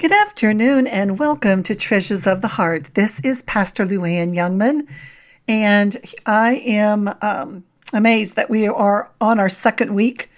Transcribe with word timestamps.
Good 0.00 0.12
afternoon 0.12 0.86
and 0.86 1.18
welcome 1.18 1.62
to 1.64 1.74
Treasures 1.74 2.26
of 2.26 2.40
the 2.40 2.48
Heart. 2.48 2.94
This 2.94 3.20
is 3.20 3.42
Pastor 3.42 3.84
Luann 3.84 4.34
Youngman, 4.34 4.90
and 5.46 5.94
I 6.24 6.54
am 6.64 7.10
um, 7.20 7.64
amazed 7.92 8.34
that 8.36 8.48
we 8.48 8.66
are 8.66 9.12
on 9.20 9.38
our 9.38 9.50
second 9.50 9.94
week 9.94 10.30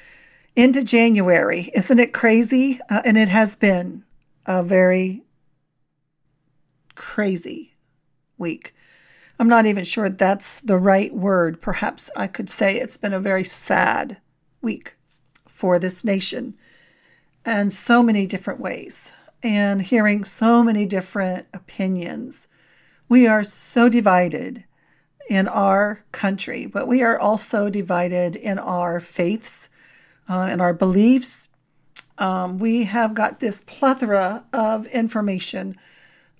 into 0.56 0.82
January. 0.82 1.70
Isn't 1.76 2.00
it 2.00 2.12
crazy? 2.12 2.80
Uh, 2.90 3.02
and 3.04 3.16
it 3.16 3.28
has 3.28 3.54
been 3.54 4.02
a 4.46 4.64
very 4.64 5.22
crazy 6.96 7.76
week. 8.38 8.74
I'm 9.38 9.48
not 9.48 9.66
even 9.66 9.84
sure 9.84 10.10
that's 10.10 10.58
the 10.58 10.76
right 10.76 11.14
word. 11.14 11.62
Perhaps 11.62 12.10
I 12.16 12.26
could 12.26 12.50
say 12.50 12.80
it's 12.80 12.96
been 12.96 13.14
a 13.14 13.20
very 13.20 13.44
sad 13.44 14.16
week 14.60 14.96
for 15.46 15.78
this 15.78 16.02
nation 16.02 16.54
in 17.46 17.70
so 17.70 18.02
many 18.02 18.26
different 18.26 18.58
ways 18.58 19.12
and 19.42 19.82
hearing 19.82 20.24
so 20.24 20.62
many 20.62 20.86
different 20.86 21.46
opinions. 21.52 22.48
We 23.08 23.26
are 23.26 23.44
so 23.44 23.88
divided 23.88 24.64
in 25.28 25.48
our 25.48 26.04
country, 26.12 26.66
but 26.66 26.88
we 26.88 27.02
are 27.02 27.18
also 27.18 27.70
divided 27.70 28.36
in 28.36 28.58
our 28.58 29.00
faiths, 29.00 29.70
uh, 30.28 30.48
in 30.52 30.60
our 30.60 30.74
beliefs. 30.74 31.48
Um, 32.18 32.58
we 32.58 32.84
have 32.84 33.14
got 33.14 33.40
this 33.40 33.62
plethora 33.62 34.44
of 34.52 34.86
information. 34.88 35.76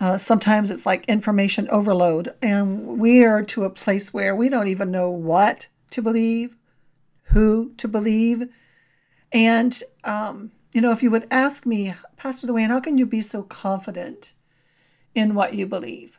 Uh, 0.01 0.19
sometimes 0.19 0.71
it's 0.71 0.87
like 0.87 1.05
information 1.07 1.69
overload, 1.71 2.35
and 2.43 2.99
we 2.99 3.25
are 3.25 3.43
to 3.45 3.65
a 3.65 3.71
place 3.71 4.13
where 4.13 4.35
we 4.35 4.49
don't 4.49 4.69
even 4.69 4.91
know 4.91 5.11
what 5.11 5.69
to 5.91 6.03
believe, 6.03 6.57
who 7.25 7.73
to 7.77 7.89
believe. 7.89 8.49
And 9.33 9.83
um, 10.05 10.51
you 10.73 10.81
know, 10.81 10.91
if 10.91 11.03
you 11.03 11.11
would 11.11 11.27
ask 11.31 11.67
me, 11.67 11.95
Pastor 12.17 12.47
Luann, 12.47 12.69
how 12.69 12.81
can 12.81 12.97
you 12.97 13.07
be 13.07 13.21
so 13.21 13.43
confident 13.43 14.33
in 15.15 15.35
what 15.35 15.55
you 15.55 15.67
believe? 15.67 16.19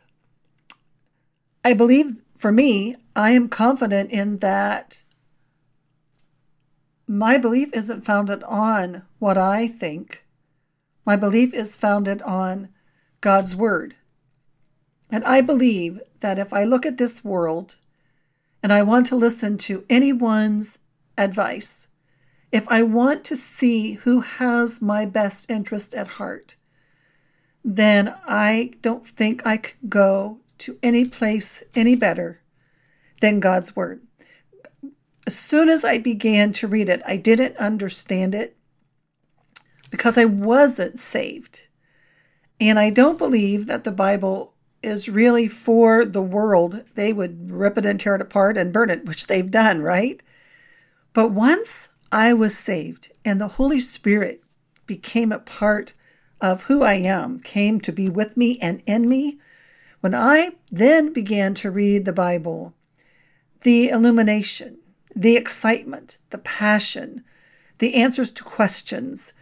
I 1.63 1.73
believe 1.73 2.21
for 2.35 2.51
me, 2.51 2.95
I 3.15 3.31
am 3.31 3.49
confident 3.49 4.11
in 4.11 4.39
that 4.39 5.03
my 7.07 7.37
belief 7.37 7.69
isn't 7.73 8.05
founded 8.05 8.43
on 8.43 9.03
what 9.19 9.37
I 9.37 9.67
think. 9.67 10.23
My 11.05 11.15
belief 11.15 11.53
is 11.53 11.77
founded 11.77 12.21
on 12.21 12.69
God's 13.21 13.55
Word. 13.55 13.95
And 15.09 15.23
I 15.23 15.41
believe 15.41 16.01
that 16.21 16.39
if 16.39 16.53
I 16.53 16.63
look 16.63 16.85
at 16.85 16.97
this 16.97 17.23
world 17.23 17.75
and 18.61 18.71
I 18.71 18.83
want 18.83 19.05
to 19.07 19.15
listen 19.15 19.57
to 19.59 19.85
anyone's 19.89 20.79
advice, 21.17 21.87
if 22.53 22.69
I 22.69 22.83
want 22.83 23.23
to 23.25 23.35
see 23.35 23.93
who 23.93 24.21
has 24.21 24.79
my 24.79 25.05
best 25.05 25.49
interest 25.49 25.95
at 25.95 26.07
heart, 26.07 26.55
then 27.65 28.15
I 28.27 28.73
don't 28.83 29.05
think 29.05 29.45
I 29.45 29.57
could 29.57 29.89
go 29.89 30.37
to 30.59 30.77
any 30.83 31.03
place 31.03 31.63
any 31.73 31.95
better 31.95 32.41
than 33.21 33.39
God's 33.39 33.75
Word. 33.75 34.03
As 35.25 35.35
soon 35.35 35.67
as 35.67 35.83
I 35.83 35.97
began 35.97 36.53
to 36.53 36.67
read 36.67 36.89
it, 36.89 37.01
I 37.07 37.17
didn't 37.17 37.57
understand 37.57 38.35
it 38.35 38.55
because 39.89 40.15
I 40.15 40.25
wasn't 40.25 40.99
saved. 40.99 41.67
And 42.59 42.77
I 42.77 42.91
don't 42.91 43.17
believe 43.17 43.65
that 43.65 43.83
the 43.83 43.91
Bible 43.91 44.53
is 44.83 45.09
really 45.09 45.47
for 45.47 46.05
the 46.05 46.21
world. 46.21 46.83
They 46.93 47.13
would 47.13 47.49
rip 47.49 47.79
it 47.79 47.85
and 47.85 47.99
tear 47.99 48.13
it 48.13 48.21
apart 48.21 48.57
and 48.57 48.71
burn 48.71 48.91
it, 48.91 49.05
which 49.05 49.25
they've 49.25 49.49
done, 49.49 49.81
right? 49.81 50.21
But 51.13 51.31
once 51.31 51.89
I 52.13 52.31
was 52.31 52.55
saved, 52.55 53.11
and 53.25 53.41
the 53.41 53.47
Holy 53.47 53.79
Spirit 53.79 54.43
became 54.85 55.31
a 55.31 55.39
part 55.39 55.93
of 56.39 56.65
who 56.65 56.83
I 56.83 56.93
am, 56.93 57.39
came 57.39 57.81
to 57.81 57.91
be 57.91 58.07
with 58.07 58.37
me 58.37 58.59
and 58.59 58.83
in 58.85 59.09
me. 59.09 59.39
When 59.99 60.13
I 60.13 60.51
then 60.69 61.11
began 61.11 61.55
to 61.55 61.71
read 61.71 62.05
the 62.05 62.13
Bible, 62.13 62.75
the 63.61 63.89
illumination, 63.89 64.77
the 65.15 65.35
excitement, 65.35 66.19
the 66.29 66.37
passion, 66.37 67.23
the 67.79 67.95
answers 67.95 68.31
to 68.33 68.43
questions, 68.43 69.33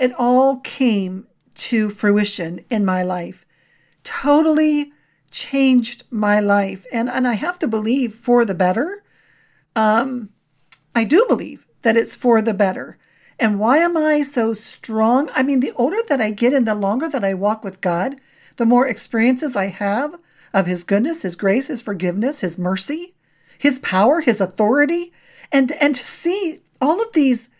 it 0.00 0.12
all 0.18 0.56
came 0.56 1.28
to 1.54 1.90
fruition 1.90 2.64
in 2.68 2.84
my 2.84 3.04
life. 3.04 3.46
Totally 4.02 4.90
changed 5.30 6.02
my 6.10 6.40
life. 6.40 6.86
And, 6.92 7.08
and 7.08 7.28
I 7.28 7.34
have 7.34 7.60
to 7.60 7.68
believe 7.68 8.14
for 8.14 8.44
the 8.44 8.54
better. 8.54 9.04
Um, 9.76 10.30
I 10.92 11.04
do 11.04 11.24
believe 11.28 11.65
that 11.86 11.96
it's 11.96 12.16
for 12.16 12.42
the 12.42 12.52
better. 12.52 12.98
And 13.38 13.60
why 13.60 13.78
am 13.78 13.96
I 13.96 14.20
so 14.22 14.54
strong? 14.54 15.30
I 15.36 15.44
mean, 15.44 15.60
the 15.60 15.70
older 15.76 15.98
that 16.08 16.20
I 16.20 16.32
get 16.32 16.52
and 16.52 16.66
the 16.66 16.74
longer 16.74 17.08
that 17.08 17.22
I 17.22 17.32
walk 17.32 17.62
with 17.62 17.80
God, 17.80 18.16
the 18.56 18.66
more 18.66 18.88
experiences 18.88 19.54
I 19.54 19.66
have 19.66 20.18
of 20.52 20.66
His 20.66 20.82
goodness, 20.82 21.22
His 21.22 21.36
grace, 21.36 21.68
His 21.68 21.80
forgiveness, 21.80 22.40
His 22.40 22.58
mercy, 22.58 23.14
His 23.56 23.78
power, 23.78 24.20
His 24.20 24.40
authority, 24.40 25.12
and 25.52 25.70
and 25.80 25.94
to 25.94 26.02
see 26.02 26.60
all 26.80 27.00
of 27.00 27.12
these 27.12 27.50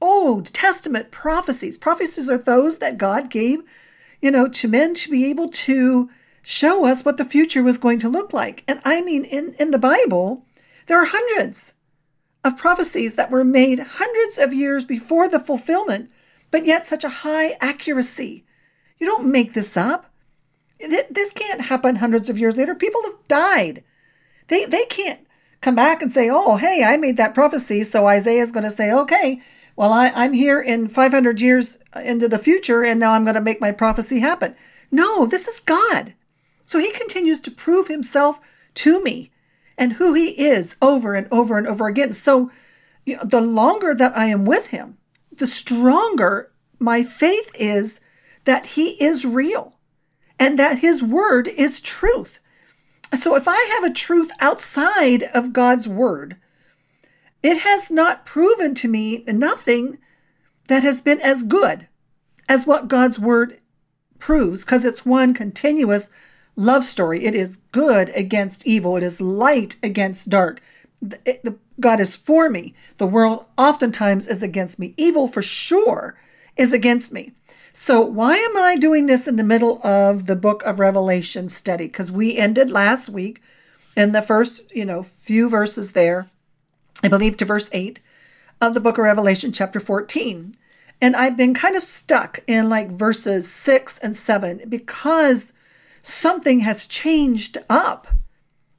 Old 0.00 0.46
Testament 0.46 1.10
prophecies. 1.10 1.76
Prophecies 1.76 2.30
are 2.30 2.38
those 2.38 2.78
that 2.78 2.96
God 2.96 3.28
gave, 3.28 3.60
you 4.22 4.30
know, 4.30 4.48
to 4.48 4.66
men 4.66 4.94
to 4.94 5.10
be 5.10 5.26
able 5.26 5.50
to 5.50 6.08
show 6.42 6.86
us 6.86 7.04
what 7.04 7.18
the 7.18 7.26
future 7.26 7.62
was 7.62 7.76
going 7.76 7.98
to 7.98 8.08
look 8.08 8.32
like. 8.32 8.64
And 8.66 8.80
I 8.82 9.02
mean, 9.02 9.26
in 9.26 9.54
in 9.58 9.72
the 9.72 9.78
Bible, 9.78 10.46
there 10.86 10.98
are 10.98 11.10
hundreds 11.10 11.74
of 12.44 12.58
prophecies 12.58 13.14
that 13.14 13.30
were 13.30 13.44
made 13.44 13.78
hundreds 13.78 14.38
of 14.38 14.52
years 14.52 14.84
before 14.84 15.28
the 15.28 15.40
fulfillment, 15.40 16.10
but 16.50 16.66
yet 16.66 16.84
such 16.84 17.02
a 17.02 17.08
high 17.08 17.56
accuracy. 17.60 18.44
You 18.98 19.06
don't 19.06 19.32
make 19.32 19.54
this 19.54 19.76
up. 19.76 20.12
This 20.78 21.32
can't 21.32 21.62
happen 21.62 21.96
hundreds 21.96 22.28
of 22.28 22.38
years 22.38 22.56
later. 22.56 22.74
People 22.74 23.02
have 23.04 23.28
died. 23.28 23.82
They, 24.48 24.66
they 24.66 24.84
can't 24.84 25.26
come 25.62 25.74
back 25.74 26.02
and 26.02 26.12
say, 26.12 26.28
oh, 26.30 26.56
hey, 26.56 26.84
I 26.84 26.98
made 26.98 27.16
that 27.16 27.34
prophecy. 27.34 27.82
So 27.82 28.06
Isaiah 28.06 28.42
is 28.42 28.52
going 28.52 28.64
to 28.64 28.70
say, 28.70 28.92
okay, 28.92 29.40
well, 29.76 29.92
I, 29.92 30.12
I'm 30.14 30.34
here 30.34 30.60
in 30.60 30.88
500 30.88 31.40
years 31.40 31.78
uh, 31.96 32.00
into 32.00 32.28
the 32.28 32.38
future, 32.38 32.84
and 32.84 33.00
now 33.00 33.12
I'm 33.12 33.24
going 33.24 33.34
to 33.34 33.40
make 33.40 33.60
my 33.60 33.72
prophecy 33.72 34.20
happen. 34.20 34.54
No, 34.92 35.26
this 35.26 35.48
is 35.48 35.60
God. 35.60 36.14
So 36.66 36.78
he 36.78 36.92
continues 36.92 37.40
to 37.40 37.50
prove 37.50 37.88
himself 37.88 38.40
to 38.74 39.02
me 39.02 39.30
and 39.76 39.94
who 39.94 40.14
he 40.14 40.30
is 40.30 40.76
over 40.80 41.14
and 41.14 41.28
over 41.30 41.58
and 41.58 41.66
over 41.66 41.86
again. 41.86 42.12
So 42.12 42.50
you 43.04 43.16
know, 43.16 43.24
the 43.24 43.40
longer 43.40 43.94
that 43.94 44.16
I 44.16 44.26
am 44.26 44.44
with 44.44 44.68
him, 44.68 44.98
the 45.32 45.46
stronger 45.46 46.52
my 46.78 47.02
faith 47.02 47.50
is 47.54 48.00
that 48.44 48.66
he 48.66 49.02
is 49.02 49.24
real 49.24 49.74
and 50.38 50.58
that 50.58 50.78
his 50.78 51.02
word 51.02 51.48
is 51.48 51.80
truth. 51.80 52.40
So 53.18 53.36
if 53.36 53.46
I 53.46 53.56
have 53.74 53.90
a 53.90 53.94
truth 53.94 54.30
outside 54.40 55.24
of 55.34 55.52
God's 55.52 55.88
word, 55.88 56.36
it 57.42 57.58
has 57.58 57.90
not 57.90 58.26
proven 58.26 58.74
to 58.76 58.88
me 58.88 59.24
nothing 59.26 59.98
that 60.68 60.82
has 60.82 61.00
been 61.00 61.20
as 61.20 61.42
good 61.42 61.88
as 62.48 62.66
what 62.66 62.88
God's 62.88 63.18
word 63.18 63.60
proves 64.18 64.64
because 64.64 64.84
it's 64.84 65.04
one 65.04 65.34
continuous 65.34 66.10
love 66.56 66.84
story. 66.84 67.24
It 67.24 67.34
is 67.34 67.58
good 67.72 68.10
against 68.14 68.66
evil, 68.66 68.96
it 68.96 69.02
is 69.02 69.20
light 69.20 69.76
against 69.82 70.28
dark. 70.28 70.60
God 71.80 72.00
is 72.00 72.16
for 72.16 72.48
me. 72.48 72.74
The 72.98 73.06
world 73.06 73.46
oftentimes 73.58 74.28
is 74.28 74.42
against 74.42 74.78
me. 74.78 74.94
Evil, 74.96 75.26
for 75.26 75.42
sure, 75.42 76.16
is 76.56 76.72
against 76.72 77.12
me. 77.12 77.32
So, 77.72 78.00
why 78.00 78.36
am 78.36 78.56
I 78.56 78.76
doing 78.76 79.06
this 79.06 79.26
in 79.26 79.34
the 79.34 79.42
middle 79.42 79.84
of 79.84 80.26
the 80.26 80.36
book 80.36 80.62
of 80.62 80.78
Revelation 80.78 81.48
study? 81.48 81.86
Because 81.86 82.12
we 82.12 82.36
ended 82.36 82.70
last 82.70 83.08
week 83.08 83.42
in 83.96 84.12
the 84.12 84.22
first, 84.22 84.62
you 84.74 84.84
know, 84.84 85.02
few 85.02 85.48
verses 85.48 85.92
there, 85.92 86.30
I 87.02 87.08
believe 87.08 87.36
to 87.38 87.44
verse 87.44 87.68
8 87.72 87.98
of 88.60 88.74
the 88.74 88.80
book 88.80 88.96
of 88.98 89.04
Revelation, 89.04 89.50
chapter 89.50 89.80
14. 89.80 90.56
And 91.00 91.16
I've 91.16 91.36
been 91.36 91.52
kind 91.52 91.74
of 91.74 91.82
stuck 91.82 92.38
in 92.46 92.68
like 92.68 92.92
verses 92.92 93.50
6 93.50 93.98
and 93.98 94.16
7 94.16 94.62
because 94.68 95.52
something 96.04 96.60
has 96.60 96.86
changed 96.86 97.56
up. 97.68 98.08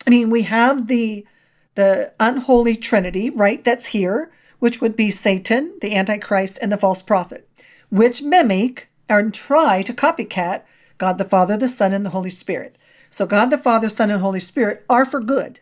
I 0.06 0.10
mean, 0.10 0.30
we 0.30 0.44
have 0.44 0.88
the 0.88 1.26
the 1.74 2.14
unholy 2.22 2.78
trinity, 2.78 3.30
right? 3.30 3.62
That's 3.66 3.88
here, 3.88 4.32
which 4.60 4.80
would 4.80 4.96
be 4.96 5.12
Satan, 5.12 5.78
the 5.82 5.94
antichrist 5.94 6.58
and 6.62 6.72
the 6.72 6.78
false 6.78 7.04
prophet, 7.04 7.50
which 7.90 8.22
mimic 8.22 8.88
and 9.10 9.34
try 9.34 9.82
to 9.82 9.94
copycat 9.94 10.64
God 10.98 11.18
the 11.18 11.26
Father, 11.26 11.58
the 11.58 11.68
Son 11.68 11.92
and 11.92 12.06
the 12.06 12.12
Holy 12.12 12.30
Spirit. 12.30 12.78
So 13.10 13.26
God 13.26 13.48
the 13.48 13.58
Father, 13.58 13.90
Son 13.90 14.10
and 14.10 14.22
Holy 14.22 14.40
Spirit 14.40 14.86
are 14.90 15.06
for 15.06 15.20
good. 15.20 15.60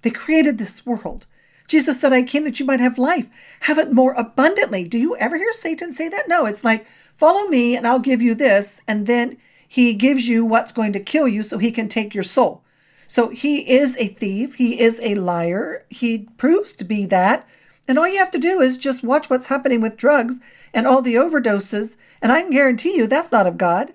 They 0.00 0.10
created 0.10 0.56
this 0.56 0.86
world. 0.86 1.26
Jesus 1.66 2.00
said, 2.00 2.14
I 2.14 2.22
came 2.22 2.44
that 2.44 2.58
you 2.58 2.64
might 2.64 2.80
have 2.80 2.96
life, 2.96 3.58
have 3.60 3.78
it 3.78 3.92
more 3.92 4.14
abundantly. 4.14 4.84
Do 4.84 4.96
you 4.96 5.14
ever 5.16 5.36
hear 5.36 5.52
Satan 5.52 5.92
say 5.92 6.08
that? 6.08 6.26
No, 6.26 6.46
it's 6.46 6.64
like, 6.64 6.86
follow 6.86 7.46
me 7.48 7.76
and 7.76 7.86
I'll 7.86 7.98
give 7.98 8.22
you 8.22 8.34
this. 8.34 8.80
And 8.88 9.06
then 9.06 9.36
he 9.68 9.94
gives 9.94 10.26
you 10.28 10.44
what's 10.44 10.72
going 10.72 10.92
to 10.94 11.00
kill 11.00 11.28
you 11.28 11.42
so 11.44 11.58
he 11.58 11.70
can 11.70 11.88
take 11.88 12.14
your 12.14 12.24
soul. 12.24 12.64
So 13.06 13.28
he 13.28 13.70
is 13.70 13.96
a 13.98 14.08
thief. 14.08 14.56
He 14.56 14.80
is 14.80 14.98
a 15.02 15.14
liar. 15.14 15.84
He 15.90 16.26
proves 16.36 16.72
to 16.74 16.84
be 16.84 17.06
that 17.06 17.46
And 17.88 17.98
all 17.98 18.06
you 18.06 18.18
have 18.18 18.30
to 18.32 18.38
do 18.38 18.60
is 18.60 18.76
just 18.76 19.02
watch 19.02 19.30
what's 19.30 19.46
happening 19.46 19.80
with 19.80 19.96
drugs 19.96 20.38
and 20.74 20.86
all 20.86 21.00
the 21.00 21.14
overdoses, 21.14 21.96
and 22.20 22.30
I 22.30 22.42
can 22.42 22.50
guarantee 22.50 22.94
you 22.94 23.06
that's 23.06 23.32
not 23.32 23.46
of 23.46 23.56
God. 23.56 23.94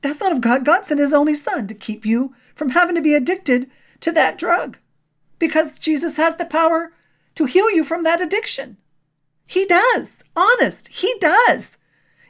That's 0.00 0.20
not 0.20 0.32
of 0.32 0.40
God. 0.40 0.64
God 0.64 0.86
sent 0.86 1.00
his 1.00 1.12
only 1.12 1.34
son 1.34 1.66
to 1.66 1.74
keep 1.74 2.06
you 2.06 2.32
from 2.54 2.70
having 2.70 2.94
to 2.94 3.02
be 3.02 3.14
addicted 3.14 3.68
to 4.00 4.12
that 4.12 4.38
drug 4.38 4.78
because 5.40 5.78
Jesus 5.78 6.16
has 6.16 6.36
the 6.36 6.46
power 6.46 6.92
to 7.34 7.44
heal 7.46 7.70
you 7.70 7.82
from 7.82 8.04
that 8.04 8.22
addiction. 8.22 8.76
He 9.46 9.66
does. 9.66 10.22
Honest. 10.36 10.88
He 10.88 11.12
does. 11.20 11.78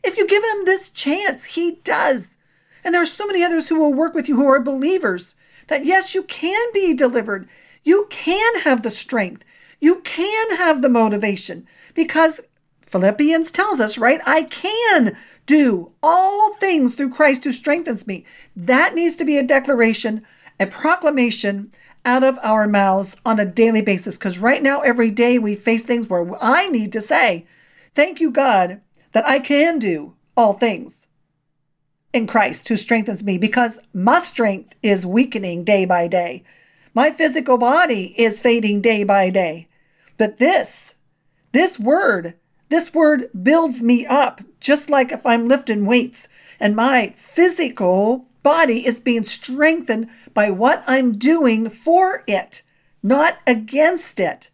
If 0.02 0.16
you 0.16 0.26
give 0.26 0.42
him 0.42 0.64
this 0.64 0.90
chance, 0.90 1.44
he 1.44 1.76
does. 1.84 2.36
And 2.84 2.94
there 2.94 3.02
are 3.02 3.06
so 3.06 3.26
many 3.26 3.42
others 3.44 3.68
who 3.68 3.78
will 3.78 3.92
work 3.92 4.14
with 4.14 4.28
you 4.28 4.36
who 4.36 4.46
are 4.46 4.60
believers 4.60 5.36
that 5.68 5.84
yes, 5.84 6.14
you 6.14 6.22
can 6.24 6.72
be 6.72 6.94
delivered. 6.94 7.48
You 7.84 8.06
can 8.10 8.60
have 8.60 8.82
the 8.82 8.90
strength. 8.90 9.44
You 9.80 10.00
can 10.00 10.56
have 10.56 10.82
the 10.82 10.88
motivation 10.88 11.66
because 11.94 12.40
Philippians 12.82 13.50
tells 13.50 13.80
us, 13.80 13.96
right? 13.98 14.20
I 14.26 14.42
can 14.44 15.16
do 15.46 15.92
all 16.02 16.54
things 16.54 16.94
through 16.94 17.10
Christ 17.10 17.44
who 17.44 17.52
strengthens 17.52 18.06
me. 18.06 18.24
That 18.56 18.94
needs 18.94 19.16
to 19.16 19.24
be 19.24 19.38
a 19.38 19.44
declaration, 19.44 20.26
a 20.58 20.66
proclamation 20.66 21.70
out 22.04 22.24
of 22.24 22.38
our 22.42 22.66
mouths 22.66 23.16
on 23.24 23.38
a 23.38 23.46
daily 23.46 23.82
basis. 23.82 24.18
Because 24.18 24.38
right 24.38 24.62
now, 24.62 24.80
every 24.80 25.10
day 25.10 25.38
we 25.38 25.54
face 25.54 25.84
things 25.84 26.08
where 26.08 26.26
I 26.42 26.68
need 26.68 26.92
to 26.92 27.00
say, 27.00 27.46
Thank 27.94 28.20
you, 28.20 28.30
God, 28.30 28.80
that 29.12 29.26
I 29.26 29.38
can 29.38 29.78
do 29.78 30.14
all 30.36 30.52
things 30.52 31.06
in 32.12 32.26
Christ 32.26 32.68
who 32.68 32.76
strengthens 32.76 33.22
me 33.22 33.38
because 33.38 33.78
my 33.92 34.18
strength 34.18 34.74
is 34.82 35.06
weakening 35.06 35.64
day 35.64 35.84
by 35.84 36.08
day. 36.08 36.42
My 36.94 37.10
physical 37.10 37.56
body 37.56 38.14
is 38.20 38.40
fading 38.40 38.80
day 38.80 39.04
by 39.04 39.30
day. 39.30 39.68
But 40.16 40.38
this, 40.38 40.94
this 41.52 41.78
word, 41.78 42.34
this 42.68 42.92
word 42.92 43.30
builds 43.42 43.82
me 43.82 44.06
up, 44.06 44.40
just 44.60 44.90
like 44.90 45.12
if 45.12 45.24
I'm 45.24 45.48
lifting 45.48 45.86
weights 45.86 46.28
and 46.58 46.74
my 46.74 47.12
physical 47.16 48.26
body 48.42 48.86
is 48.86 49.00
being 49.00 49.24
strengthened 49.24 50.08
by 50.34 50.50
what 50.50 50.82
I'm 50.86 51.12
doing 51.12 51.68
for 51.68 52.24
it, 52.26 52.62
not 53.02 53.38
against 53.46 54.18
it. 54.18 54.50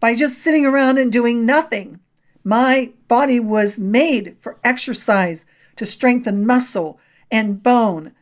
By 0.00 0.14
just 0.14 0.38
sitting 0.38 0.64
around 0.64 0.98
and 0.98 1.12
doing 1.12 1.44
nothing. 1.44 2.00
My 2.44 2.92
body 3.08 3.40
was 3.40 3.78
made 3.78 4.36
for 4.40 4.58
exercise 4.64 5.46
to 5.76 5.84
strengthen 5.84 6.46
muscle 6.46 6.98
and 7.30 7.62
bone. 7.62 8.12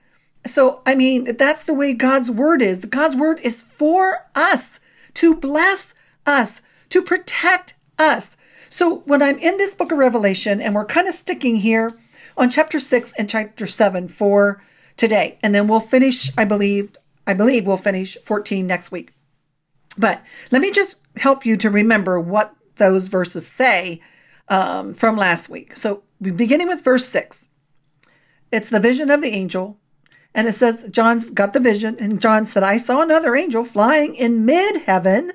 So, 0.46 0.82
I 0.86 0.94
mean, 0.94 1.36
that's 1.36 1.64
the 1.64 1.74
way 1.74 1.92
God's 1.92 2.30
word 2.30 2.62
is. 2.62 2.80
The 2.80 2.86
God's 2.86 3.16
word 3.16 3.40
is 3.40 3.62
for 3.62 4.26
us 4.34 4.80
to 5.14 5.34
bless 5.34 5.94
us, 6.26 6.62
to 6.90 7.02
protect 7.02 7.74
us. 7.98 8.36
So, 8.70 8.98
when 9.00 9.22
I'm 9.22 9.38
in 9.38 9.56
this 9.56 9.74
book 9.74 9.92
of 9.92 9.98
Revelation, 9.98 10.60
and 10.60 10.74
we're 10.74 10.84
kind 10.84 11.08
of 11.08 11.14
sticking 11.14 11.56
here 11.56 11.96
on 12.36 12.50
chapter 12.50 12.78
6 12.78 13.12
and 13.18 13.28
chapter 13.28 13.66
7 13.66 14.08
for 14.08 14.62
today, 14.96 15.38
and 15.42 15.54
then 15.54 15.68
we'll 15.68 15.80
finish, 15.80 16.30
I 16.38 16.44
believe, 16.44 16.96
I 17.26 17.34
believe 17.34 17.66
we'll 17.66 17.76
finish 17.76 18.16
14 18.24 18.66
next 18.66 18.90
week. 18.90 19.12
But 19.96 20.22
let 20.50 20.62
me 20.62 20.70
just 20.70 20.98
help 21.16 21.44
you 21.44 21.56
to 21.56 21.70
remember 21.70 22.20
what 22.20 22.54
those 22.78 23.08
verses 23.08 23.46
say 23.46 24.00
um, 24.48 24.94
from 24.94 25.16
last 25.16 25.48
week. 25.48 25.76
So, 25.76 26.02
beginning 26.20 26.68
with 26.68 26.82
verse 26.82 27.08
6, 27.08 27.48
it's 28.50 28.70
the 28.70 28.80
vision 28.80 29.10
of 29.10 29.20
the 29.20 29.30
angel. 29.30 29.78
And 30.34 30.46
it 30.46 30.52
says, 30.52 30.86
John's 30.90 31.30
got 31.30 31.52
the 31.52 31.60
vision, 31.60 31.96
and 31.98 32.20
John 32.20 32.46
said, 32.46 32.62
I 32.62 32.76
saw 32.76 33.00
another 33.00 33.34
angel 33.34 33.64
flying 33.64 34.14
in 34.14 34.44
mid 34.44 34.82
heaven, 34.82 35.32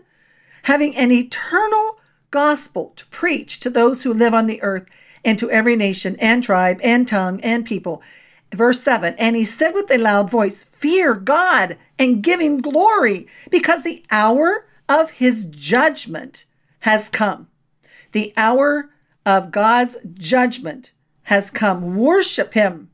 having 0.63 0.95
an 0.95 1.11
eternal 1.11 1.99
gospel 2.31 2.93
to 2.95 3.05
preach 3.07 3.59
to 3.59 3.69
those 3.69 4.03
who 4.03 4.13
live 4.13 4.33
on 4.33 4.47
the 4.47 4.61
earth 4.61 4.87
and 5.25 5.37
to 5.39 5.49
every 5.51 5.75
nation 5.75 6.15
and 6.19 6.43
tribe 6.43 6.79
and 6.83 7.07
tongue 7.07 7.41
and 7.41 7.65
people. 7.65 8.01
Verse 8.53 8.81
7 8.81 9.15
And 9.17 9.35
he 9.35 9.43
said 9.43 9.71
with 9.71 9.91
a 9.91 9.97
loud 9.97 10.29
voice, 10.29 10.63
Fear 10.63 11.15
God 11.15 11.77
and 11.97 12.23
give 12.23 12.39
him 12.39 12.61
glory, 12.61 13.27
because 13.49 13.83
the 13.83 14.03
hour 14.11 14.67
of 14.87 15.11
his 15.11 15.45
judgment 15.45 16.45
has 16.83 17.07
come. 17.09 17.47
The 18.11 18.33
hour 18.35 18.89
of 19.25 19.51
God's 19.51 19.97
judgment 20.15 20.93
has 21.23 21.49
come. 21.49 21.95
Worship 21.95 22.53
him 22.53 22.89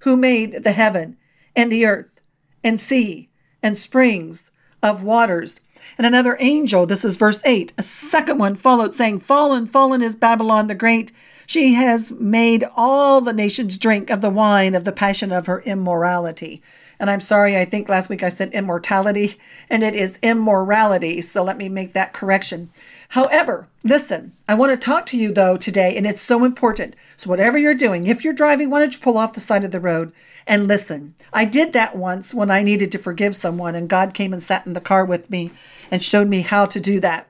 who 0.00 0.16
made 0.16 0.62
the 0.62 0.72
heaven 0.72 1.16
and 1.54 1.70
the 1.70 1.84
earth 1.84 2.20
and 2.62 2.80
sea 2.80 3.30
and 3.60 3.76
springs 3.76 4.52
of 4.80 5.02
waters. 5.02 5.60
And 5.98 6.06
another 6.06 6.36
angel, 6.38 6.86
this 6.86 7.04
is 7.04 7.16
verse 7.16 7.42
8, 7.44 7.72
a 7.76 7.82
second 7.82 8.38
one 8.38 8.54
followed, 8.54 8.94
saying, 8.94 9.20
Fallen, 9.20 9.66
fallen 9.66 10.02
is 10.02 10.14
Babylon 10.14 10.68
the 10.68 10.76
Great. 10.76 11.10
She 11.46 11.74
has 11.74 12.12
made 12.12 12.64
all 12.76 13.20
the 13.20 13.32
nations 13.32 13.76
drink 13.76 14.08
of 14.08 14.20
the 14.20 14.30
wine 14.30 14.76
of 14.76 14.84
the 14.84 14.92
passion 14.92 15.32
of 15.32 15.46
her 15.46 15.60
immorality. 15.62 16.62
And 17.02 17.10
I'm 17.10 17.20
sorry, 17.20 17.58
I 17.58 17.64
think 17.64 17.88
last 17.88 18.08
week 18.08 18.22
I 18.22 18.28
said 18.28 18.52
immortality, 18.52 19.36
and 19.68 19.82
it 19.82 19.96
is 19.96 20.20
immorality. 20.22 21.20
So 21.20 21.42
let 21.42 21.56
me 21.56 21.68
make 21.68 21.94
that 21.94 22.12
correction. 22.12 22.70
However, 23.08 23.66
listen, 23.82 24.34
I 24.48 24.54
want 24.54 24.70
to 24.70 24.76
talk 24.76 25.06
to 25.06 25.16
you 25.16 25.32
though 25.32 25.56
today, 25.56 25.96
and 25.96 26.06
it's 26.06 26.20
so 26.20 26.44
important. 26.44 26.94
So, 27.16 27.28
whatever 27.28 27.58
you're 27.58 27.74
doing, 27.74 28.06
if 28.06 28.22
you're 28.22 28.32
driving, 28.32 28.70
why 28.70 28.78
don't 28.78 28.94
you 28.94 29.00
pull 29.00 29.18
off 29.18 29.32
the 29.32 29.40
side 29.40 29.64
of 29.64 29.72
the 29.72 29.80
road 29.80 30.12
and 30.46 30.68
listen? 30.68 31.16
I 31.32 31.44
did 31.44 31.72
that 31.72 31.96
once 31.96 32.32
when 32.32 32.52
I 32.52 32.62
needed 32.62 32.92
to 32.92 32.98
forgive 32.98 33.34
someone, 33.34 33.74
and 33.74 33.88
God 33.88 34.14
came 34.14 34.32
and 34.32 34.40
sat 34.40 34.64
in 34.64 34.74
the 34.74 34.80
car 34.80 35.04
with 35.04 35.28
me 35.28 35.50
and 35.90 36.04
showed 36.04 36.28
me 36.28 36.42
how 36.42 36.66
to 36.66 36.78
do 36.78 37.00
that 37.00 37.28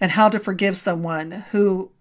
and 0.00 0.10
how 0.10 0.30
to 0.30 0.40
forgive 0.40 0.76
someone 0.76 1.44
who 1.52 1.92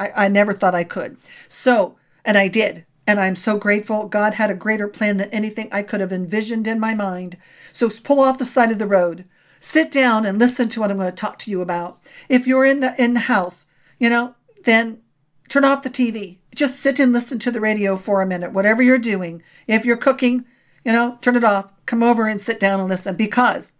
I, 0.00 0.10
I 0.24 0.28
never 0.28 0.52
thought 0.54 0.74
I 0.74 0.82
could. 0.82 1.18
So, 1.48 1.94
and 2.24 2.36
I 2.36 2.48
did. 2.48 2.84
And 3.06 3.18
I'm 3.18 3.36
so 3.36 3.58
grateful. 3.58 4.06
God 4.06 4.34
had 4.34 4.50
a 4.50 4.54
greater 4.54 4.88
plan 4.88 5.16
than 5.16 5.30
anything 5.30 5.68
I 5.72 5.82
could 5.82 6.00
have 6.00 6.12
envisioned 6.12 6.66
in 6.66 6.78
my 6.78 6.94
mind. 6.94 7.36
So 7.72 7.90
pull 7.90 8.20
off 8.20 8.38
the 8.38 8.44
side 8.44 8.70
of 8.70 8.78
the 8.78 8.86
road 8.86 9.24
sit 9.62 9.92
down 9.92 10.26
and 10.26 10.38
listen 10.38 10.68
to 10.68 10.80
what 10.80 10.90
I'm 10.90 10.98
going 10.98 11.08
to 11.08 11.16
talk 11.16 11.38
to 11.38 11.50
you 11.50 11.62
about. 11.62 12.00
If 12.28 12.46
you're 12.46 12.66
in 12.66 12.80
the 12.80 13.00
in 13.02 13.14
the 13.14 13.20
house, 13.20 13.66
you 13.98 14.10
know, 14.10 14.34
then 14.64 15.00
turn 15.48 15.64
off 15.64 15.82
the 15.82 15.90
TV. 15.90 16.38
Just 16.54 16.80
sit 16.80 17.00
and 17.00 17.12
listen 17.12 17.38
to 17.38 17.50
the 17.50 17.60
radio 17.60 17.96
for 17.96 18.20
a 18.20 18.26
minute, 18.26 18.52
whatever 18.52 18.82
you're 18.82 18.98
doing. 18.98 19.42
If 19.66 19.84
you're 19.84 19.96
cooking, 19.96 20.44
you 20.84 20.92
know, 20.92 21.18
turn 21.22 21.36
it 21.36 21.44
off. 21.44 21.70
Come 21.86 22.02
over 22.02 22.26
and 22.26 22.40
sit 22.40 22.60
down 22.60 22.80
and 22.80 22.88
listen 22.88 23.16
because 23.16 23.72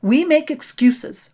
we 0.00 0.24
make 0.24 0.50
excuses 0.50 1.30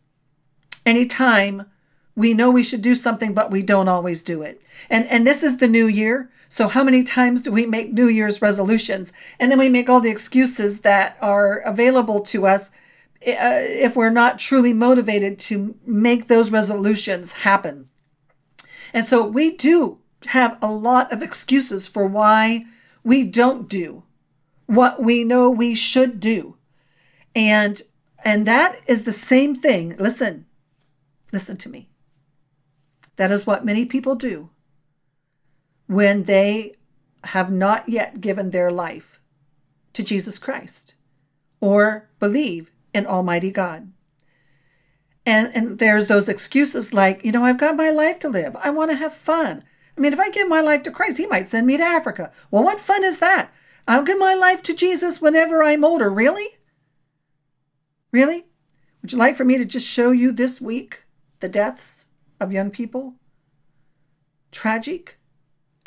anytime 0.87 1.71
we 2.17 2.35
know 2.35 2.51
we 2.51 2.65
should 2.65 2.83
do 2.83 2.95
something 2.95 3.33
but 3.35 3.51
we 3.51 3.63
don't 3.63 3.89
always 3.89 4.23
do 4.23 4.43
it. 4.43 4.63
And 4.89 5.07
and 5.07 5.27
this 5.27 5.43
is 5.43 5.59
the 5.59 5.69
new 5.69 5.87
year. 5.87 6.31
So 6.53 6.67
how 6.67 6.83
many 6.83 7.05
times 7.05 7.43
do 7.43 7.53
we 7.53 7.65
make 7.65 7.93
New 7.93 8.09
Year's 8.09 8.43
resolutions 8.43 9.13
and 9.39 9.51
then 9.51 9.59
we 9.59 9.69
make 9.69 9.89
all 9.89 10.01
the 10.01 10.11
excuses 10.11 10.81
that 10.81 11.17
are 11.23 11.59
available 11.59 12.23
to 12.23 12.45
us 12.45 12.71
uh, 13.25 13.63
if 13.63 13.95
we're 13.95 14.11
not 14.11 14.41
truly 14.41 14.73
motivated 14.73 15.39
to 15.39 15.77
make 15.87 16.27
those 16.27 16.51
resolutions 16.51 17.33
happen. 17.33 17.89
And 18.93 19.07
so 19.07 19.25
we 19.25 19.57
do 19.57 20.01
have 20.27 20.59
a 20.61 20.67
lot 20.67 21.13
of 21.13 21.23
excuses 21.23 21.87
for 21.87 22.05
why 22.05 22.65
we 23.05 23.25
don't 23.25 23.69
do 23.69 24.03
what 24.67 25.01
we 25.01 25.23
know 25.23 25.51
we 25.51 25.77
should 25.77 26.19
do. 26.19 26.57
And 27.35 27.81
and 28.25 28.45
that 28.47 28.81
is 28.89 29.05
the 29.05 29.13
same 29.13 29.55
thing. 29.55 29.97
Listen. 29.99 30.47
Listen 31.33 31.57
to 31.59 31.69
me. 31.69 31.89
That 33.15 33.31
is 33.31 33.47
what 33.47 33.65
many 33.65 33.85
people 33.85 34.17
do 34.17 34.51
when 35.91 36.23
they 36.23 36.77
have 37.25 37.51
not 37.51 37.89
yet 37.89 38.21
given 38.21 38.51
their 38.51 38.71
life 38.71 39.21
to 39.93 40.05
Jesus 40.05 40.39
Christ 40.39 40.95
or 41.61 42.09
believe 42.21 42.71
in 42.95 43.07
Almighty 43.07 43.51
God. 43.51 43.91
And, 45.27 45.51
and 45.53 45.81
there's 45.81 46.07
those 46.07 46.29
excuses 46.29 46.95
like, 46.95 47.25
you 47.25 47.33
know, 47.33 47.43
I've 47.43 47.59
got 47.59 47.75
my 47.75 47.91
life 47.91 48.21
to 48.21 48.29
live. 48.29 48.55
I 48.63 48.71
want 48.71 48.93
to 48.93 48.97
have 48.97 49.13
fun. 49.13 49.65
I 49.99 50.01
mean, 50.01 50.13
if 50.13 50.21
I 50.21 50.31
give 50.31 50.49
my 50.49 50.61
life 50.61 50.85
to 50.85 50.93
Christ, 50.93 51.19
He 51.19 51.27
might 51.27 51.49
send 51.49 51.67
me 51.67 51.77
to 51.77 51.83
Africa. 51.83 52.31
Well, 52.53 52.63
what 52.63 52.79
fun 52.79 53.03
is 53.03 53.19
that? 53.19 53.51
I'll 53.89 54.05
give 54.05 54.19
my 54.19 54.35
life 54.35 54.63
to 54.65 54.75
Jesus 54.75 55.21
whenever 55.21 55.61
I'm 55.61 55.85
older. 55.85 56.09
Really? 56.09 56.47
Really? 58.13 58.47
Would 59.03 59.11
you 59.11 59.19
like 59.19 59.35
for 59.35 59.45
me 59.45 59.59
to 59.59 59.65
just 59.65 59.89
show 59.89 60.13
you 60.13 60.31
this 60.31 60.61
week 60.61 61.03
the 61.41 61.49
deaths 61.49 62.07
of 62.39 62.53
young 62.53 62.71
people? 62.71 63.15
Tragic 64.53 65.20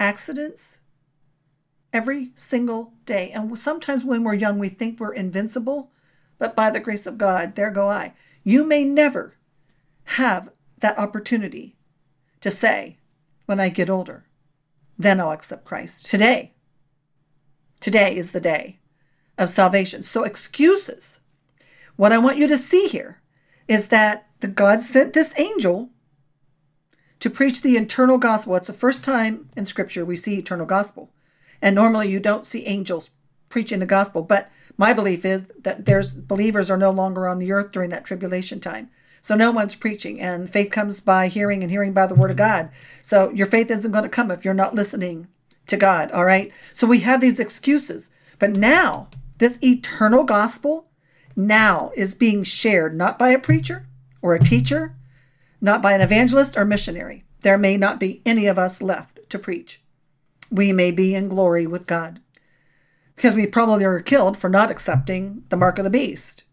accidents 0.03 0.79
every 1.91 2.31
single 2.35 2.93
day. 3.05 3.31
And 3.31 3.57
sometimes 3.57 4.03
when 4.03 4.23
we're 4.23 4.33
young, 4.33 4.59
we 4.59 4.69
think 4.69 4.99
we're 4.99 5.13
invincible 5.13 5.91
but 6.43 6.57
by 6.57 6.69
the 6.69 6.81
grace 6.81 7.07
of 7.07 7.17
God, 7.17 7.55
there 7.55 7.71
go 7.71 7.87
I. 7.87 8.13
You 8.43 8.65
may 8.65 8.83
never 8.83 9.37
have 10.03 10.49
that 10.79 10.99
opportunity 10.99 11.77
to 12.41 12.51
say, 12.51 12.97
when 13.45 13.61
I 13.61 13.69
get 13.69 13.89
older, 13.89 14.25
then 14.97 15.21
I'll 15.21 15.31
accept 15.31 15.63
Christ. 15.63 16.05
Today, 16.09 16.51
today 17.79 18.17
is 18.17 18.31
the 18.31 18.41
day 18.41 18.79
of 19.37 19.49
salvation. 19.49 20.03
So, 20.03 20.25
excuses. 20.25 21.21
What 21.95 22.11
I 22.11 22.17
want 22.17 22.37
you 22.37 22.47
to 22.47 22.57
see 22.57 22.89
here 22.89 23.21
is 23.69 23.87
that 23.87 24.27
the 24.41 24.49
God 24.49 24.81
sent 24.81 25.13
this 25.13 25.33
angel 25.39 25.91
to 27.23 27.29
preach 27.29 27.61
the 27.61 27.77
eternal 27.77 28.17
gospel. 28.17 28.53
It's 28.57 28.67
the 28.67 28.73
first 28.73 29.01
time 29.01 29.47
in 29.55 29.65
Scripture 29.65 30.03
we 30.03 30.17
see 30.17 30.37
eternal 30.37 30.65
gospel. 30.65 31.09
And 31.61 31.73
normally 31.73 32.09
you 32.09 32.19
don't 32.19 32.45
see 32.45 32.65
angels 32.65 33.11
preaching 33.47 33.79
the 33.79 33.85
gospel, 33.85 34.23
but 34.23 34.51
my 34.75 34.91
belief 34.91 35.23
is 35.23 35.45
that 35.61 35.85
there's 35.85 36.13
believers 36.15 36.69
are 36.69 36.75
no 36.75 36.91
longer 36.91 37.25
on 37.25 37.39
the 37.39 37.53
earth 37.53 37.71
during 37.71 37.91
that 37.91 38.03
tribulation 38.03 38.59
time. 38.59 38.89
So 39.21 39.35
no 39.35 39.51
one's 39.51 39.77
preaching, 39.77 40.19
and 40.19 40.49
faith 40.49 40.69
comes 40.69 40.99
by 40.99 41.29
hearing 41.29 41.61
and 41.61 41.71
hearing 41.71 41.93
by 41.93 42.07
the 42.07 42.13
word 42.13 42.29
of 42.29 42.35
God. 42.35 42.69
So 43.01 43.29
your 43.29 43.47
faith 43.47 43.71
isn't 43.71 43.93
going 43.93 44.03
to 44.03 44.09
come 44.09 44.29
if 44.29 44.43
you're 44.43 44.53
not 44.53 44.75
listening 44.75 45.29
to 45.67 45.77
God, 45.77 46.11
all 46.11 46.25
right? 46.25 46.51
So 46.73 46.85
we 46.85 46.99
have 46.99 47.21
these 47.21 47.39
excuses. 47.39 48.11
But 48.37 48.57
now, 48.57 49.07
this 49.37 49.59
eternal 49.63 50.25
gospel 50.25 50.89
now 51.37 51.93
is 51.95 52.15
being 52.15 52.43
shared 52.43 52.97
not 52.97 53.17
by 53.17 53.29
a 53.29 53.39
preacher 53.39 53.87
or 54.21 54.35
a 54.35 54.43
teacher, 54.43 54.97
not 55.63 55.81
by 55.81 55.93
an 55.93 56.01
evangelist 56.01 56.57
or 56.57 56.65
missionary. 56.65 57.23
There 57.39 57.57
may 57.57 57.77
not 57.77 57.97
be 57.97 58.21
any 58.25 58.47
of 58.47 58.59
us 58.59 58.81
left 58.81 59.21
to 59.29 59.39
preach. 59.39 59.81
We 60.51 60.73
may 60.73 60.91
be 60.91 61.15
in 61.15 61.29
glory 61.29 61.65
with 61.65 61.87
God 61.87 62.19
because 63.15 63.33
we 63.33 63.47
probably 63.47 63.85
are 63.85 64.01
killed 64.01 64.37
for 64.37 64.49
not 64.49 64.69
accepting 64.69 65.45
the 65.47 65.55
mark 65.55 65.77
of 65.77 65.85
the 65.85 65.89
beast. 65.89 66.43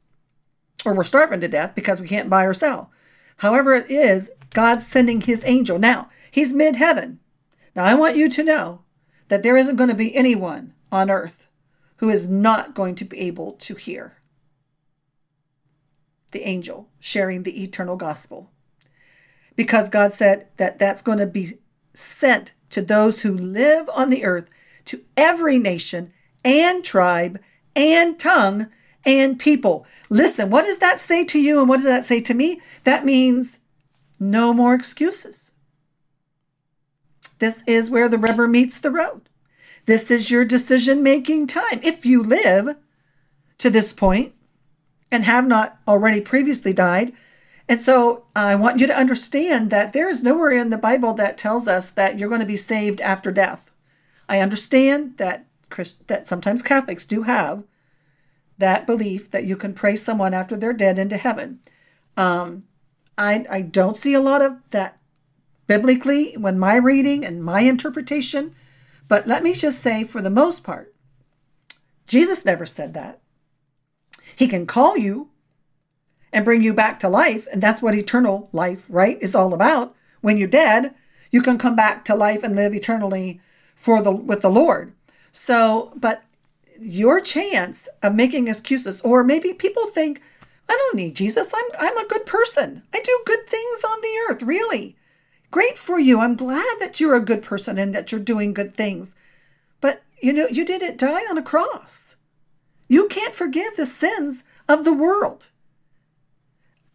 Or 0.84 0.94
we're 0.94 1.02
starving 1.02 1.40
to 1.40 1.48
death 1.48 1.74
because 1.74 2.00
we 2.00 2.06
can't 2.06 2.30
buy 2.30 2.44
or 2.44 2.54
sell. 2.54 2.92
However, 3.38 3.74
it 3.74 3.90
is, 3.90 4.30
God's 4.54 4.86
sending 4.86 5.20
his 5.20 5.42
angel. 5.44 5.80
Now, 5.80 6.08
he's 6.30 6.54
mid 6.54 6.76
heaven. 6.76 7.18
Now, 7.74 7.84
I 7.86 7.94
want 7.94 8.16
you 8.16 8.28
to 8.28 8.44
know 8.44 8.82
that 9.26 9.42
there 9.42 9.56
isn't 9.56 9.76
going 9.76 9.90
to 9.90 9.94
be 9.96 10.14
anyone 10.14 10.72
on 10.92 11.10
earth 11.10 11.48
who 11.96 12.08
is 12.10 12.28
not 12.28 12.74
going 12.74 12.94
to 12.94 13.04
be 13.04 13.18
able 13.18 13.52
to 13.54 13.74
hear 13.74 14.18
the 16.30 16.46
angel 16.46 16.88
sharing 17.00 17.42
the 17.42 17.60
eternal 17.60 17.96
gospel. 17.96 18.52
Because 19.60 19.90
God 19.90 20.10
said 20.10 20.46
that 20.56 20.78
that's 20.78 21.02
going 21.02 21.18
to 21.18 21.26
be 21.26 21.58
sent 21.92 22.54
to 22.70 22.80
those 22.80 23.20
who 23.20 23.36
live 23.36 23.90
on 23.90 24.08
the 24.08 24.24
earth, 24.24 24.48
to 24.86 25.02
every 25.18 25.58
nation 25.58 26.14
and 26.42 26.82
tribe 26.82 27.38
and 27.76 28.18
tongue 28.18 28.68
and 29.04 29.38
people. 29.38 29.84
Listen, 30.08 30.48
what 30.48 30.64
does 30.64 30.78
that 30.78 30.98
say 30.98 31.26
to 31.26 31.38
you 31.38 31.60
and 31.60 31.68
what 31.68 31.76
does 31.76 31.84
that 31.84 32.06
say 32.06 32.22
to 32.22 32.32
me? 32.32 32.62
That 32.84 33.04
means 33.04 33.58
no 34.18 34.54
more 34.54 34.72
excuses. 34.72 35.52
This 37.38 37.62
is 37.66 37.90
where 37.90 38.08
the 38.08 38.16
rubber 38.16 38.48
meets 38.48 38.78
the 38.78 38.90
road. 38.90 39.28
This 39.84 40.10
is 40.10 40.30
your 40.30 40.46
decision 40.46 41.02
making 41.02 41.48
time. 41.48 41.80
If 41.82 42.06
you 42.06 42.22
live 42.22 42.76
to 43.58 43.68
this 43.68 43.92
point 43.92 44.32
and 45.10 45.24
have 45.24 45.46
not 45.46 45.76
already 45.86 46.22
previously 46.22 46.72
died. 46.72 47.12
And 47.70 47.80
so 47.80 48.24
I 48.34 48.56
want 48.56 48.80
you 48.80 48.88
to 48.88 48.98
understand 48.98 49.70
that 49.70 49.92
there 49.92 50.08
is 50.08 50.24
nowhere 50.24 50.50
in 50.50 50.70
the 50.70 50.76
Bible 50.76 51.14
that 51.14 51.38
tells 51.38 51.68
us 51.68 51.88
that 51.90 52.18
you're 52.18 52.28
going 52.28 52.40
to 52.40 52.46
be 52.46 52.56
saved 52.56 53.00
after 53.00 53.30
death. 53.30 53.70
I 54.28 54.40
understand 54.40 55.18
that 55.18 55.46
that 56.08 56.26
sometimes 56.26 56.62
Catholics 56.62 57.06
do 57.06 57.22
have 57.22 57.62
that 58.58 58.88
belief 58.88 59.30
that 59.30 59.44
you 59.44 59.56
can 59.56 59.72
pray 59.72 59.94
someone 59.94 60.34
after 60.34 60.56
they're 60.56 60.72
dead 60.72 60.98
into 60.98 61.16
heaven. 61.16 61.60
Um, 62.16 62.64
I, 63.16 63.46
I 63.48 63.62
don't 63.62 63.96
see 63.96 64.14
a 64.14 64.20
lot 64.20 64.42
of 64.42 64.56
that 64.70 64.98
biblically 65.68 66.34
when 66.36 66.58
my 66.58 66.74
reading 66.74 67.24
and 67.24 67.44
my 67.44 67.60
interpretation, 67.60 68.52
but 69.06 69.28
let 69.28 69.44
me 69.44 69.54
just 69.54 69.78
say, 69.78 70.02
for 70.02 70.20
the 70.20 70.28
most 70.28 70.64
part, 70.64 70.92
Jesus 72.08 72.44
never 72.44 72.66
said 72.66 72.94
that. 72.94 73.20
He 74.34 74.48
can 74.48 74.66
call 74.66 74.96
you 74.96 75.29
and 76.32 76.44
bring 76.44 76.62
you 76.62 76.72
back 76.72 77.00
to 77.00 77.08
life, 77.08 77.46
and 77.52 77.62
that's 77.62 77.82
what 77.82 77.94
eternal 77.94 78.48
life, 78.52 78.86
right, 78.88 79.18
is 79.20 79.34
all 79.34 79.52
about. 79.52 79.94
When 80.20 80.36
you're 80.36 80.48
dead, 80.48 80.94
you 81.30 81.42
can 81.42 81.58
come 81.58 81.76
back 81.76 82.04
to 82.04 82.14
life 82.14 82.42
and 82.42 82.54
live 82.54 82.74
eternally 82.74 83.40
for 83.74 84.02
the 84.02 84.12
with 84.12 84.42
the 84.42 84.50
Lord. 84.50 84.92
So, 85.32 85.92
but 85.96 86.22
your 86.78 87.20
chance 87.20 87.88
of 88.02 88.14
making 88.14 88.48
excuses, 88.48 89.00
or 89.02 89.22
maybe 89.22 89.52
people 89.52 89.86
think, 89.86 90.22
I 90.68 90.76
don't 90.76 90.96
need 90.96 91.16
Jesus. 91.16 91.52
I'm 91.54 91.70
I'm 91.78 91.98
a 91.98 92.08
good 92.08 92.26
person. 92.26 92.82
I 92.94 93.00
do 93.00 93.22
good 93.26 93.46
things 93.46 93.84
on 93.84 94.00
the 94.00 94.26
earth, 94.28 94.42
really. 94.42 94.96
Great 95.50 95.76
for 95.76 95.98
you. 95.98 96.20
I'm 96.20 96.36
glad 96.36 96.76
that 96.78 97.00
you're 97.00 97.16
a 97.16 97.20
good 97.20 97.42
person 97.42 97.76
and 97.76 97.92
that 97.94 98.12
you're 98.12 98.20
doing 98.20 98.54
good 98.54 98.74
things. 98.74 99.14
But 99.80 100.02
you 100.20 100.32
know, 100.32 100.46
you 100.46 100.64
didn't 100.64 100.98
die 100.98 101.22
on 101.28 101.38
a 101.38 101.42
cross. 101.42 102.16
You 102.88 103.08
can't 103.08 103.34
forgive 103.34 103.76
the 103.76 103.86
sins 103.86 104.44
of 104.68 104.84
the 104.84 104.92
world. 104.92 105.49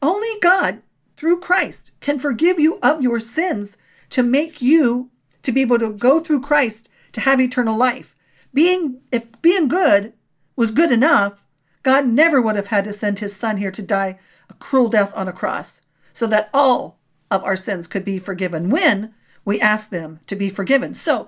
Only 0.05 0.39
God, 0.41 0.81
through 1.17 1.39
Christ, 1.39 1.91
can 2.00 2.19
forgive 2.19 2.59
you 2.59 2.77
of 2.83 3.01
your 3.01 3.19
sins 3.19 3.77
to 4.12 4.21
make 4.21 4.62
you 4.62 5.09
to 5.41 5.51
be 5.51 5.62
able 5.62 5.79
to 5.79 5.89
go 5.89 6.19
through 6.19 6.41
Christ 6.41 6.89
to 7.13 7.21
have 7.21 7.41
eternal 7.41 7.75
life 7.77 8.15
being 8.55 9.01
if 9.12 9.39
being 9.41 9.67
good 9.67 10.13
was 10.55 10.71
good 10.71 10.91
enough, 10.91 11.43
God 11.83 12.07
never 12.07 12.41
would 12.41 12.55
have 12.55 12.67
had 12.67 12.85
to 12.85 12.93
send 12.93 13.19
his 13.19 13.35
son 13.35 13.57
here 13.57 13.69
to 13.69 13.83
die 13.83 14.17
a 14.50 14.53
cruel 14.55 14.89
death 14.89 15.12
on 15.15 15.27
a 15.27 15.33
cross 15.33 15.81
so 16.13 16.25
that 16.27 16.50
all 16.53 16.97
of 17.29 17.43
our 17.43 17.57
sins 17.57 17.85
could 17.85 18.05
be 18.05 18.17
forgiven 18.17 18.69
when 18.69 19.13
we 19.43 19.59
ask 19.59 19.89
them 19.89 20.21
to 20.27 20.35
be 20.35 20.50
forgiven. 20.50 20.95
So 20.95 21.27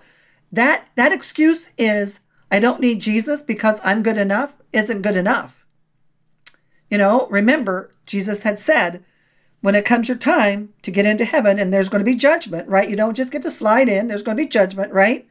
that 0.52 0.88
that 0.96 1.12
excuse 1.12 1.72
is 1.78 2.22
I 2.50 2.60
don't 2.60 2.80
need 2.80 3.02
Jesus 3.02 3.42
because 3.42 3.82
I'm 3.84 4.02
good 4.02 4.18
enough 4.18 4.56
isn't 4.72 5.02
good 5.02 5.18
enough. 5.18 5.57
You 6.90 6.98
know, 6.98 7.28
remember 7.30 7.92
Jesus 8.06 8.44
had 8.44 8.60
said 8.60 9.04
when 9.62 9.76
it 9.76 9.86
comes 9.86 10.08
your 10.08 10.18
time 10.18 10.74
to 10.84 10.92
get 10.92 11.06
into 11.06 11.26
heaven 11.26 11.60
and 11.60 11.74
there's 11.74 11.90
going 11.90 12.00
to 12.00 12.10
be 12.10 12.16
judgment, 12.16 12.70
right? 12.70 12.90
You 12.90 12.96
don't 12.96 13.18
just 13.18 13.32
get 13.32 13.42
to 13.42 13.52
slide 13.52 13.90
in, 13.90 14.08
there's 14.08 14.24
going 14.24 14.38
to 14.38 14.44
be 14.44 14.50
judgment, 14.50 14.94
right? 14.94 15.28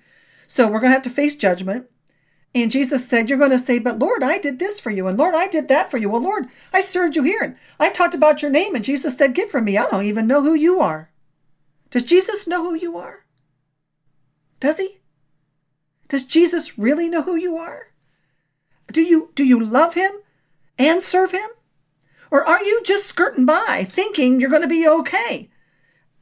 So 0.47 0.67
we're 0.67 0.81
going 0.81 0.91
to 0.91 0.95
have 0.95 1.03
to 1.03 1.11
face 1.11 1.37
judgment. 1.37 1.87
And 2.55 2.71
Jesus 2.71 3.07
said, 3.07 3.29
You're 3.29 3.39
going 3.39 3.51
to 3.51 3.59
say, 3.59 3.79
But 3.79 3.99
Lord, 3.99 4.23
I 4.23 4.39
did 4.39 4.59
this 4.59 4.81
for 4.81 4.91
you. 4.91 5.07
And 5.09 5.19
Lord, 5.19 5.35
I 5.35 5.47
did 5.47 5.69
that 5.69 5.91
for 5.91 5.99
you. 5.99 6.09
Well, 6.09 6.23
Lord, 6.23 6.47
I 6.73 6.81
served 6.81 7.15
you 7.15 7.23
here. 7.23 7.43
And 7.43 7.57
I 7.79 7.91
talked 7.91 8.15
about 8.15 8.41
your 8.41 8.51
name. 8.51 8.75
And 8.75 8.85
Jesus 8.85 9.17
said, 9.17 9.35
Get 9.35 9.51
from 9.51 9.65
me. 9.65 9.77
I 9.77 9.87
don't 9.91 10.05
even 10.05 10.27
know 10.27 10.43
who 10.43 10.55
you 10.55 10.81
are. 10.81 11.11
Does 11.91 12.05
Jesus 12.05 12.47
know 12.47 12.63
who 12.63 12.75
you 12.75 12.97
are? 12.97 13.27
Does 14.59 14.79
he? 14.79 14.99
Does 16.09 16.25
Jesus 16.25 16.79
really 16.79 17.09
know 17.09 17.23
who 17.23 17.37
you 17.37 17.59
are? 17.59 17.89
Do 18.91 19.03
you 19.03 19.31
do 19.35 19.45
you 19.45 19.63
love 19.63 19.95
him 19.95 20.13
and 20.79 21.03
serve 21.03 21.33
him? 21.33 21.49
Or 22.31 22.45
are 22.45 22.63
you 22.63 22.83
just 22.85 23.07
skirting 23.07 23.47
by 23.47 23.85
thinking 23.89 24.41
you're 24.41 24.51
going 24.51 24.63
to 24.63 24.69
be 24.69 24.87
okay? 24.87 25.51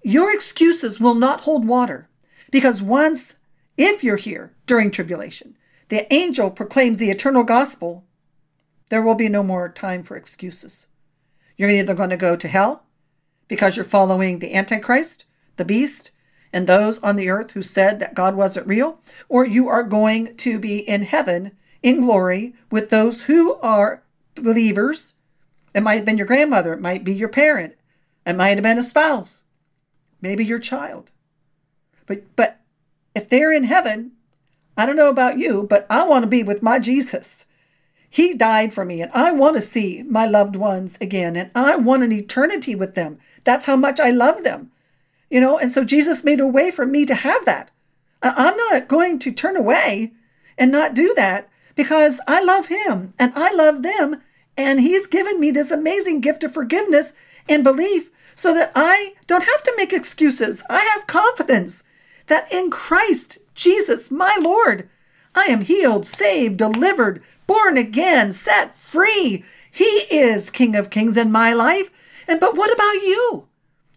Your 0.02 0.32
excuses 0.32 1.00
will 1.00 1.14
not 1.14 1.42
hold 1.42 1.66
water 1.66 2.08
because 2.50 2.82
once 2.82 3.36
if 3.76 4.04
you're 4.04 4.16
here 4.16 4.54
during 4.66 4.90
tribulation, 4.90 5.56
the 5.88 6.12
angel 6.12 6.50
proclaims 6.50 6.98
the 6.98 7.10
eternal 7.10 7.42
gospel, 7.42 8.04
there 8.90 9.02
will 9.02 9.16
be 9.16 9.28
no 9.28 9.42
more 9.42 9.68
time 9.68 10.02
for 10.02 10.16
excuses. 10.16 10.86
You're 11.56 11.70
either 11.70 11.94
going 11.94 12.10
to 12.10 12.16
go 12.16 12.36
to 12.36 12.48
hell 12.48 12.84
because 13.48 13.76
you're 13.76 13.84
following 13.84 14.38
the 14.38 14.54
Antichrist, 14.54 15.24
the 15.56 15.64
beast, 15.64 16.12
and 16.52 16.66
those 16.66 17.00
on 17.00 17.16
the 17.16 17.28
earth 17.28 17.50
who 17.50 17.62
said 17.62 17.98
that 17.98 18.14
God 18.14 18.36
wasn't 18.36 18.68
real, 18.68 19.00
or 19.28 19.44
you 19.44 19.68
are 19.68 19.82
going 19.82 20.36
to 20.36 20.60
be 20.60 20.78
in 20.78 21.02
heaven 21.02 21.56
in 21.82 22.02
glory 22.02 22.54
with 22.70 22.90
those 22.90 23.24
who 23.24 23.54
are 23.56 24.03
believers. 24.34 25.14
It 25.74 25.82
might 25.82 25.94
have 25.94 26.04
been 26.04 26.18
your 26.18 26.26
grandmother, 26.26 26.72
it 26.72 26.80
might 26.80 27.04
be 27.04 27.14
your 27.14 27.28
parent, 27.28 27.74
it 28.24 28.34
might 28.34 28.56
have 28.56 28.62
been 28.62 28.78
a 28.78 28.82
spouse, 28.82 29.44
maybe 30.20 30.44
your 30.44 30.60
child. 30.60 31.10
But 32.06 32.24
but 32.36 32.60
if 33.14 33.28
they're 33.28 33.52
in 33.52 33.64
heaven, 33.64 34.12
I 34.76 34.86
don't 34.86 34.96
know 34.96 35.08
about 35.08 35.38
you, 35.38 35.66
but 35.68 35.86
I 35.90 36.06
want 36.06 36.22
to 36.22 36.28
be 36.28 36.42
with 36.42 36.62
my 36.62 36.78
Jesus. 36.78 37.46
He 38.08 38.34
died 38.34 38.72
for 38.72 38.84
me, 38.84 39.02
and 39.02 39.10
I 39.12 39.32
want 39.32 39.56
to 39.56 39.60
see 39.60 40.04
my 40.04 40.26
loved 40.26 40.54
ones 40.54 40.96
again, 41.00 41.34
and 41.34 41.50
I 41.54 41.74
want 41.74 42.04
an 42.04 42.12
eternity 42.12 42.76
with 42.76 42.94
them. 42.94 43.18
That's 43.42 43.66
how 43.66 43.76
much 43.76 43.98
I 43.98 44.10
love 44.10 44.44
them. 44.44 44.70
You 45.30 45.40
know, 45.40 45.58
and 45.58 45.72
so 45.72 45.84
Jesus 45.84 46.22
made 46.22 46.38
a 46.38 46.46
way 46.46 46.70
for 46.70 46.86
me 46.86 47.04
to 47.06 47.14
have 47.14 47.44
that. 47.44 47.72
I'm 48.22 48.56
not 48.56 48.88
going 48.88 49.18
to 49.18 49.32
turn 49.32 49.56
away 49.56 50.12
and 50.56 50.70
not 50.70 50.94
do 50.94 51.12
that 51.14 51.48
because 51.74 52.20
I 52.26 52.42
love 52.42 52.66
him 52.66 53.14
and 53.18 53.32
I 53.34 53.52
love 53.52 53.82
them. 53.82 54.22
And 54.56 54.80
he's 54.80 55.06
given 55.06 55.40
me 55.40 55.50
this 55.50 55.70
amazing 55.70 56.20
gift 56.20 56.44
of 56.44 56.52
forgiveness 56.52 57.12
and 57.48 57.64
belief 57.64 58.10
so 58.36 58.54
that 58.54 58.72
I 58.74 59.14
don't 59.26 59.44
have 59.44 59.62
to 59.64 59.74
make 59.76 59.92
excuses. 59.92 60.62
I 60.68 60.80
have 60.94 61.06
confidence 61.06 61.84
that 62.26 62.52
in 62.52 62.70
Christ 62.70 63.38
Jesus, 63.54 64.10
my 64.10 64.36
Lord, 64.40 64.88
I 65.34 65.44
am 65.44 65.62
healed, 65.62 66.06
saved, 66.06 66.56
delivered, 66.56 67.22
born 67.46 67.76
again, 67.76 68.32
set 68.32 68.74
free. 68.74 69.44
He 69.70 69.84
is 69.84 70.50
King 70.50 70.76
of 70.76 70.90
Kings 70.90 71.16
in 71.16 71.32
my 71.32 71.52
life. 71.52 71.90
And 72.28 72.40
but 72.40 72.56
what 72.56 72.72
about 72.72 73.02
you? 73.02 73.48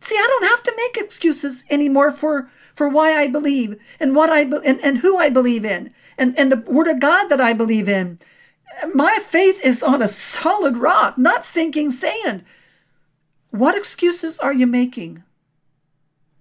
See, 0.01 0.15
I 0.15 0.27
don't 0.27 0.49
have 0.49 0.63
to 0.63 0.73
make 0.75 0.97
excuses 0.97 1.63
anymore 1.69 2.11
for 2.11 2.49
for 2.73 2.87
why 2.87 3.13
I 3.13 3.27
believe 3.27 3.79
and 3.99 4.15
what 4.15 4.29
I 4.29 4.41
and, 4.41 4.79
and 4.83 4.99
who 4.99 5.17
I 5.17 5.29
believe 5.29 5.65
in 5.65 5.93
and, 6.17 6.37
and 6.37 6.51
the 6.51 6.57
word 6.57 6.87
of 6.87 6.99
God 6.99 7.27
that 7.29 7.41
I 7.41 7.53
believe 7.53 7.87
in. 7.87 8.19
My 8.93 9.19
faith 9.25 9.59
is 9.63 9.81
on 9.81 10.01
a 10.01 10.07
solid 10.07 10.77
rock, 10.77 11.17
not 11.17 11.45
sinking 11.45 11.89
sand. 11.89 12.43
What 13.49 13.77
excuses 13.77 14.39
are 14.39 14.53
you 14.53 14.67
making 14.67 15.23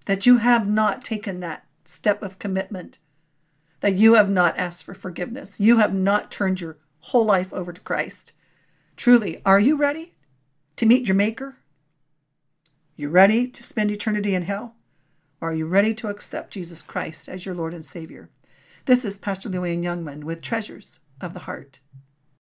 that 0.06 0.26
you 0.26 0.38
have 0.38 0.68
not 0.68 1.04
taken 1.04 1.40
that 1.40 1.64
step 1.85 2.23
of 2.23 2.38
commitment? 2.38 2.99
That 3.80 3.95
you 3.95 4.14
have 4.14 4.28
not 4.28 4.59
asked 4.59 4.85
for 4.85 4.95
forgiveness? 4.95 5.61
You 5.61 5.78
have 5.78 5.95
not 5.95 6.30
turned 6.30 6.61
your 6.61 6.78
whole 7.00 7.25
life 7.25 7.52
over 7.52 7.73
to 7.73 7.80
Christ? 7.80 8.33
Truly, 8.97 9.40
are 9.45 9.61
you 9.61 9.76
ready 9.76 10.14
to 10.76 10.87
meet 10.87 11.06
your 11.06 11.14
Maker? 11.14 11.59
You 12.97 13.09
ready 13.09 13.47
to 13.49 13.62
spend 13.62 13.90
eternity 13.90 14.35
in 14.35 14.42
hell? 14.42 14.75
Or 15.40 15.50
are 15.50 15.54
you 15.54 15.66
ready 15.66 15.95
to 15.95 16.09
accept 16.09 16.52
Jesus 16.52 16.80
Christ 16.80 17.28
as 17.28 17.45
your 17.45 17.54
Lord 17.54 17.75
and 17.75 17.85
Savior? 17.85 18.30
This 18.87 19.04
is 19.04 19.18
Pastor 19.18 19.50
Luann 19.50 19.83
Youngman 19.83 20.25
with 20.25 20.40
Treasures 20.40 21.00
of 21.21 21.35
the 21.35 21.40
Heart. 21.40 21.80